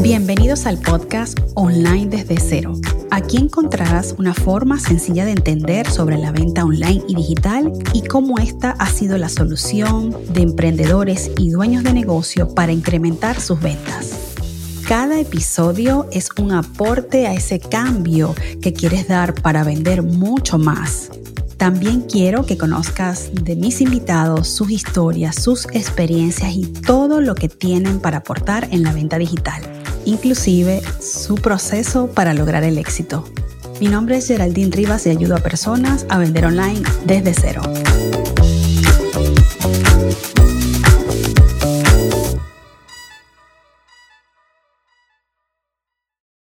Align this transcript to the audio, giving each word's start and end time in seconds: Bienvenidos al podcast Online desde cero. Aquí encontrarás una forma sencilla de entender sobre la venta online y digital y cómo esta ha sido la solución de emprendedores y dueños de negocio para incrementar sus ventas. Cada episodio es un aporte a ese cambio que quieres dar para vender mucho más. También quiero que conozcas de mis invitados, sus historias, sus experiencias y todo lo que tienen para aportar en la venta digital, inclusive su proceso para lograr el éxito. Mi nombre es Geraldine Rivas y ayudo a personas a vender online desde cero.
Bienvenidos 0.00 0.64
al 0.64 0.78
podcast 0.78 1.38
Online 1.54 2.06
desde 2.06 2.38
cero. 2.40 2.72
Aquí 3.10 3.36
encontrarás 3.36 4.14
una 4.18 4.32
forma 4.32 4.80
sencilla 4.80 5.26
de 5.26 5.32
entender 5.32 5.90
sobre 5.90 6.16
la 6.16 6.32
venta 6.32 6.64
online 6.64 7.02
y 7.06 7.16
digital 7.16 7.72
y 7.92 8.02
cómo 8.02 8.38
esta 8.38 8.70
ha 8.78 8.86
sido 8.86 9.18
la 9.18 9.28
solución 9.28 10.16
de 10.32 10.40
emprendedores 10.40 11.30
y 11.36 11.50
dueños 11.50 11.84
de 11.84 11.92
negocio 11.92 12.54
para 12.54 12.72
incrementar 12.72 13.40
sus 13.40 13.60
ventas. 13.60 14.12
Cada 14.88 15.20
episodio 15.20 16.06
es 16.12 16.30
un 16.38 16.52
aporte 16.52 17.26
a 17.26 17.34
ese 17.34 17.60
cambio 17.60 18.34
que 18.62 18.72
quieres 18.72 19.06
dar 19.06 19.34
para 19.34 19.64
vender 19.64 20.02
mucho 20.02 20.56
más. 20.58 21.10
También 21.60 22.00
quiero 22.00 22.46
que 22.46 22.56
conozcas 22.56 23.32
de 23.34 23.54
mis 23.54 23.82
invitados, 23.82 24.48
sus 24.48 24.70
historias, 24.70 25.36
sus 25.36 25.66
experiencias 25.66 26.54
y 26.54 26.62
todo 26.62 27.20
lo 27.20 27.34
que 27.34 27.50
tienen 27.50 28.00
para 28.00 28.16
aportar 28.16 28.66
en 28.70 28.82
la 28.82 28.94
venta 28.94 29.18
digital, 29.18 29.62
inclusive 30.06 30.80
su 31.02 31.34
proceso 31.34 32.06
para 32.06 32.32
lograr 32.32 32.64
el 32.64 32.78
éxito. 32.78 33.26
Mi 33.78 33.88
nombre 33.88 34.16
es 34.16 34.28
Geraldine 34.28 34.74
Rivas 34.74 35.06
y 35.06 35.10
ayudo 35.10 35.36
a 35.36 35.40
personas 35.40 36.06
a 36.08 36.16
vender 36.16 36.46
online 36.46 36.80
desde 37.04 37.34
cero. 37.34 37.60